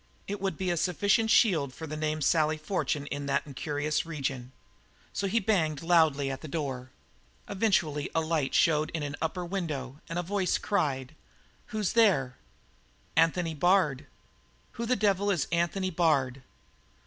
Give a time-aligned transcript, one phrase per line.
[0.27, 4.03] It would be a sufficient shield for the name of Sally Fortune in that incurious
[4.03, 4.51] region.
[5.13, 6.89] So he banged loudly at the door.
[7.47, 11.13] Eventually a light showed in an upper window and a voice cried:
[11.67, 12.35] "Who's there?"
[13.15, 14.07] "Anthony Bard."
[14.71, 16.41] "Who the devil is Anthony Bard?"